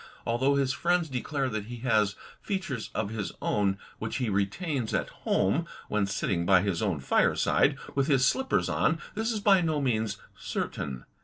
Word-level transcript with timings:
Although 0.25 0.55
his 0.55 0.73
friends 0.73 1.09
declare 1.09 1.47
that 1.47 1.65
he 1.65 1.75
has 1.81 2.15
features 2.41 2.89
of 2.95 3.11
his 3.11 3.31
own 3.39 3.77
which 3.99 4.15
he 4.15 4.31
retains 4.31 4.95
at 4.95 5.09
home 5.29 5.67
when 5.89 6.07
sitting 6.07 6.43
by 6.43 6.63
his 6.63 6.81
own 6.81 6.99
fire 6.99 7.35
side, 7.35 7.77
with 7.93 8.07
his 8.07 8.25
slippers 8.25 8.67
on, 8.67 8.97
this 9.13 9.31
is 9.31 9.41
by 9.41 9.61
no 9.61 9.79
means 9.79 10.17
certain. 10.35 11.05